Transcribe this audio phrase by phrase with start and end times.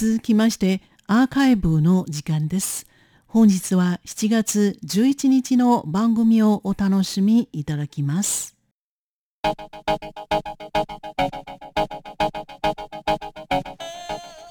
[0.00, 2.86] 続きましてアーカイブの時間です。
[3.26, 8.56] 本日は7月11日の番組をお楽しみいただきます。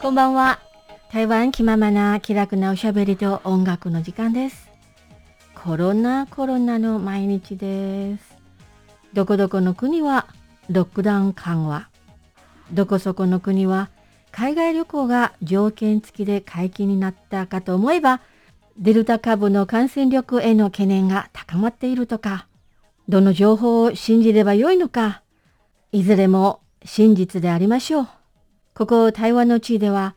[0.02, 0.60] こんばんは。
[1.14, 4.70] 台湾気ままな気楽なおしゃべりと音楽の時間です。
[5.56, 8.36] コロナコロナの毎日です。
[9.14, 10.28] どこどこの国は
[10.70, 11.88] ロックダウン緩和。
[12.74, 13.92] どこそこの国は
[14.32, 18.22] 海外旅行が条件付きで解禁になったかと思えば、
[18.78, 22.48] デルタ株の感染力への懸念が高まっているとか、
[23.10, 25.24] どの情報を信じればよいのか、
[25.92, 28.08] いずれも真実でありましょう。
[28.74, 30.16] ここ台湾の地では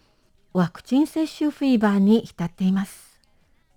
[0.52, 3.20] ワクチン接種フィーバーに浸っています。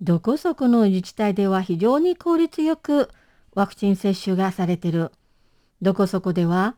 [0.01, 3.09] どこそこの自治体では非常に効率よく
[3.53, 5.11] ワクチン接種がされてる。
[5.81, 6.75] どこそこでは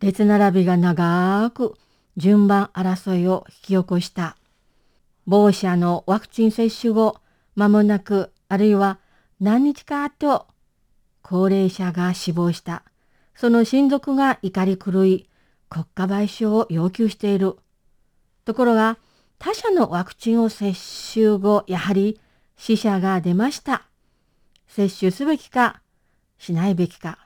[0.00, 1.74] 列並びが長く
[2.16, 4.36] 順番争いを引き起こした。
[5.26, 7.20] 某社のワクチン接種後、
[7.54, 8.98] 間もなく、あるいは
[9.40, 10.46] 何日か後、
[11.22, 12.82] 高齢者が死亡した。
[13.34, 15.28] その親族が怒り狂い、
[15.68, 17.56] 国家賠償を要求している。
[18.44, 18.98] ところが、
[19.38, 20.74] 他社のワクチンを接
[21.12, 22.20] 種後、やはり
[22.56, 23.86] 死者が出ました。
[24.66, 25.80] 接種すべきか、
[26.38, 27.18] しないべきか。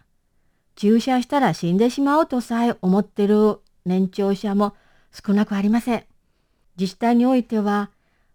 [0.77, 4.74] 注射したら死んでしまうとさえ思ってる年長者も
[5.12, 6.04] 少なくありません。
[6.78, 7.90] 自治体においては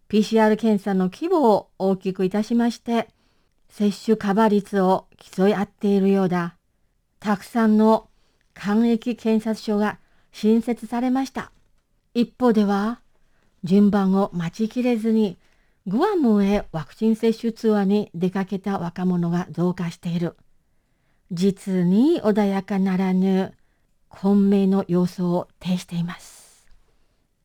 [0.10, 3.10] PCR 検査の規模を大きくいたしまして、
[3.70, 6.56] 接種カバー率を競い合っているようだ。
[7.20, 8.08] たくさんの
[8.54, 10.00] 簡易検察所が
[10.32, 11.52] 新設されました。
[12.14, 13.02] 一方では、
[13.64, 15.38] 順番を待ちきれずに
[15.86, 20.36] グアムへワクチン接種ツアーに出かけた若者が増加している。
[21.32, 23.54] 実に穏やかならぬ
[24.10, 26.68] 混迷の様相を呈しています。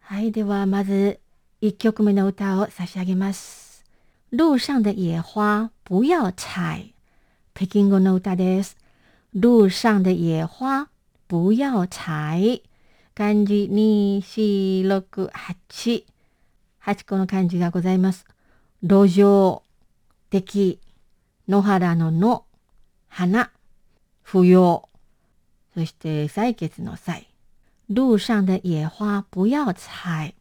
[0.00, 1.20] はい、ではまず
[1.62, 3.84] 1曲目の歌を差し上げます。
[4.32, 6.94] 路上的野花不要采。
[7.54, 8.76] 北京語の歌です。
[9.32, 10.88] 路上的野花
[11.28, 12.62] 不要采。
[13.14, 16.04] 漢字2、4、6、8。
[16.82, 18.26] 8個の漢字がございます。
[18.82, 19.62] 路上
[20.30, 20.80] 的、
[21.46, 22.44] 野原の野、
[23.08, 23.52] 花、
[24.22, 24.88] 不要。
[25.74, 27.28] そして採血の際。
[27.90, 30.34] 路上的野花不要采。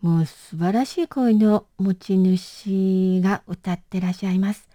[0.00, 4.68] もう素晴らしい声の持ち主が歌ってらっしゃいます。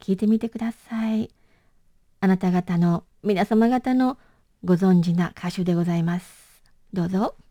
[0.00, 1.30] 聞いてみてください。
[2.20, 4.18] あなた方の、皆様方の
[4.64, 6.62] ご存知な歌手でございます。
[6.92, 7.41] どうぞ。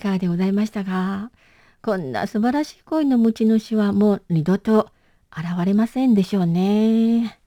[0.00, 1.30] かがでございましたか？
[1.82, 4.90] こんな素晴らしい恋の持ち主はもう二度と
[5.30, 7.38] 現れませんでしょうね。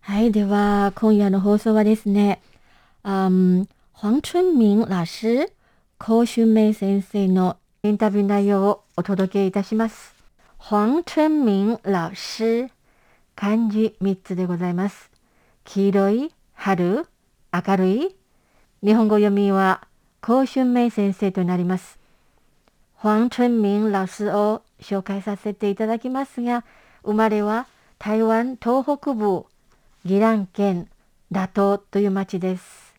[0.00, 2.42] はい、では今夜の放送はですね、
[3.04, 5.46] um, 黄春明老師、
[5.98, 10.14] 高春明先生のインタビュー内容をお届けいたします。
[10.58, 12.68] 黄春明老師、
[13.34, 15.13] 漢字3つでございます。
[15.64, 17.06] 黄色い、春、
[17.52, 18.16] 明るい。
[18.82, 19.88] 日本語読みは
[20.20, 21.98] 高春明先生となります。
[23.00, 26.64] 黄春明老師を紹介させていただきますが、
[27.02, 27.66] 生まれは
[27.98, 29.46] 台湾東北部
[30.04, 30.88] 宜蘭県
[31.32, 32.94] 打東という町です。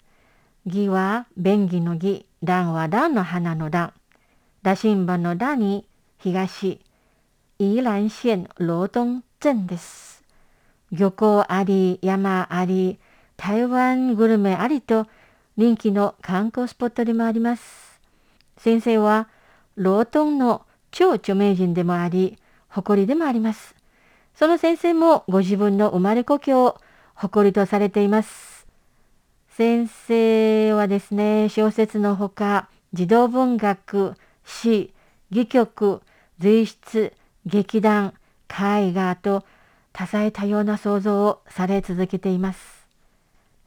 [0.65, 3.93] 義は便宜の義、蘭は蘭の花の蘭。
[4.63, 6.81] 羅針盤の羅に東、
[7.59, 10.24] 宜蘭县羅東鎮です。
[10.91, 12.99] 漁港あり、山あり、
[13.37, 15.07] 台湾グルメありと
[15.57, 17.99] 人気の観光スポットでもあります。
[18.57, 19.27] 先生は
[19.75, 22.37] ローの超著名人でもあり、
[22.69, 23.75] 誇りでもあります。
[24.35, 26.77] その先生もご自分の生まれ故郷を
[27.13, 28.67] 誇りとされています。
[29.49, 34.15] 先生はですね、小説のほか、児童文学、
[34.45, 34.93] 詩、
[35.31, 36.01] 戯曲、
[36.39, 37.13] 随筆、
[37.45, 38.13] 劇団、
[38.49, 39.45] 絵画と
[39.97, 42.85] 多彩多様な創造をされ続けています。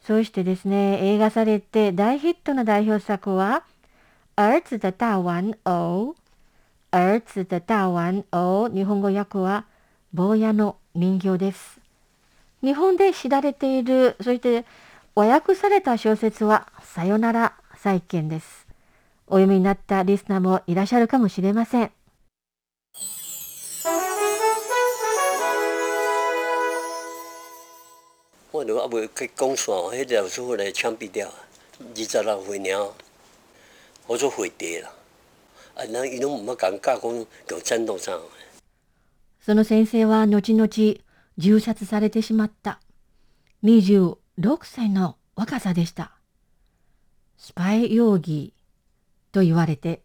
[0.03, 3.65] そしてですね、映画されて大ヒットの代表作は、
[4.37, 6.15] 儿子的大玩偶。
[6.91, 8.69] 儿子的大玩偶。
[8.69, 9.65] 日本語訳は、
[10.13, 11.81] 坊やの人形です。
[12.63, 14.67] 日本で知られている、そして
[15.15, 18.67] 和訳された小説は、さよなら再建です。
[19.29, 21.98] お読みになったリスナーもいらっしゃるかもしれません。
[28.59, 31.33] 我就啊袂去讲线，迄个老师后来枪毙掉，
[31.79, 32.93] 二十六岁了，
[34.09, 34.91] 我做回地啦。
[35.77, 38.19] 啊，那伊拢毋捌共教讲共战斗啥。
[39.41, 40.69] その先生は後々
[41.39, 42.81] 銃殺されてしまった。
[43.63, 44.17] 26
[44.65, 46.11] 歳の若さでした。
[47.37, 48.53] スパイ容疑
[49.31, 50.03] と言われて、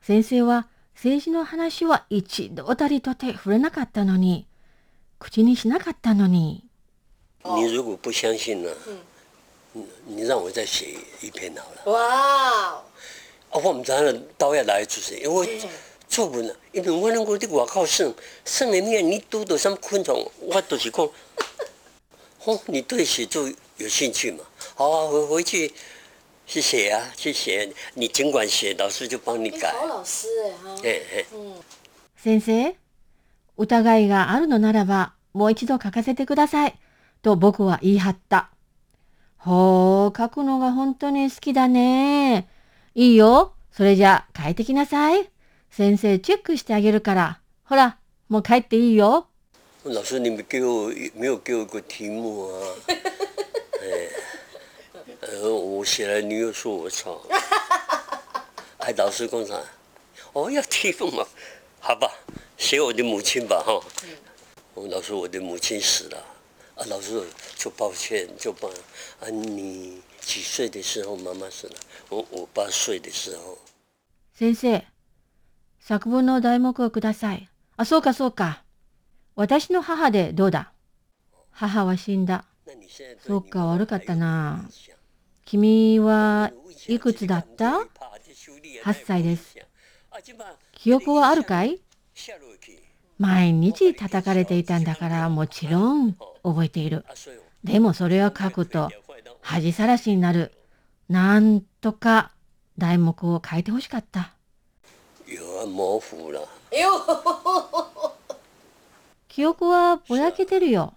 [0.00, 4.46] 先生は政治の話は一度たりとて触れなかったのに、
[5.18, 6.64] 口にしなかったのに、
[7.55, 8.69] 你如果不相信呢，
[9.73, 11.91] 嗯你让我再写一篇好了。
[11.91, 12.83] 哇！
[13.51, 15.61] 啊，我毋知影倒也来出世，因为
[16.07, 18.13] 作文啊，因为我能够伫外口算
[18.43, 21.09] 算里面你拄到什么昆虫，我都是讲，
[22.45, 23.47] 哦，你对写作
[23.77, 24.43] 有興趣嘛？
[24.75, 25.71] 好啊，回回去
[26.45, 29.71] 去寫啊，去寫，你盡管寫，老師就幫你改。
[29.71, 30.75] 好老師哎哈。
[30.83, 31.25] 嘿嘿。
[32.21, 32.75] 先生、
[33.55, 36.75] 疑いがあるのならば、もう一度書かせてください。
[37.24, 38.50] と僕は言い張った。
[39.38, 42.48] ほう、書くのが本当に好きだね。
[42.94, 43.54] いいよ。
[43.72, 45.30] それじゃあ書いてきなさい。
[45.70, 47.40] 先生チェックしてあげるから。
[47.64, 47.96] ほら、
[48.28, 49.26] もう帰っていいよ。
[49.84, 52.60] 老師，你們給我沒有給我個題目啊？
[53.80, 54.08] 哎，
[55.20, 57.20] 呃，我寫了，你又說我抄。
[58.78, 59.58] 哎，老師講啥？
[60.34, 61.26] 哦，要題目嘛？
[61.80, 62.10] 好吧，
[62.58, 63.80] 寫我的母親吧，哈。
[64.74, 66.18] 我老師，我的母親死了。
[66.76, 67.12] 啊，老師
[67.56, 68.70] 就抱歉，就幫
[69.20, 71.76] 啊，你幾歲的時候媽媽死了？
[72.08, 73.58] 我我八歲的時候。
[74.34, 74.84] 先生、
[75.80, 77.48] 作文の題目をください。
[77.76, 78.64] あ、そうかそうか。
[79.36, 80.72] 私の母でどうだ？
[81.50, 82.44] 母は死んだ。
[83.26, 84.68] そうか、悪かったな
[85.44, 86.52] 君は
[86.88, 87.86] いくつだった
[88.84, 89.56] ？8歳です。
[90.72, 91.80] 記憶はあるかい？
[93.24, 96.12] 毎日叩かれていたんだからもちろん
[96.42, 97.06] 覚えている。
[97.64, 98.90] でもそれを書くと
[99.40, 100.52] 恥さらしになる。
[101.08, 102.32] なんとか
[102.76, 104.34] 題目を書いてほしかった。
[109.28, 110.92] 記憶はぼやけてるよ。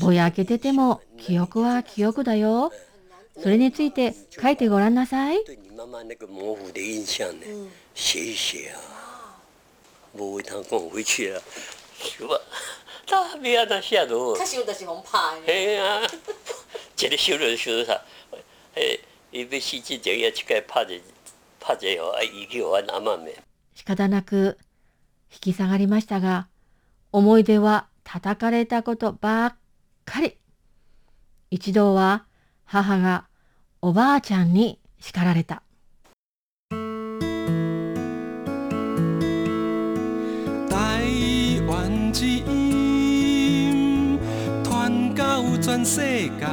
[0.00, 2.70] ぼやけてても記憶は記憶だよ。
[3.42, 5.42] それについて書いてごらんなさい。
[10.14, 10.42] 对你妈妈那个模糊的印象呢，写一写啊。
[10.42, 11.42] 我为他跟我回去了，
[11.98, 12.38] 是吧？
[13.06, 14.44] 大别让他吓到我他。
[14.44, 14.84] 想就是。
[15.46, 16.02] 嘿啊，
[16.98, 18.00] 一啥？
[18.74, 19.00] 诶，
[19.30, 20.94] 伊要死之前要一个拍者
[21.60, 23.34] 拍者哦，啊，伊去互阮阿嬷面。
[23.74, 24.58] 仕方なく
[25.32, 26.48] 引き下がりましたが、
[27.10, 29.56] 思い出は叩かれたことばっ
[30.04, 30.36] かり。
[31.50, 32.26] 一度は
[32.64, 33.26] 母が
[33.80, 35.62] おばあちゃんに叱られた。
[42.22, 44.16] 是音
[44.62, 46.00] 传到全世
[46.38, 46.46] 界。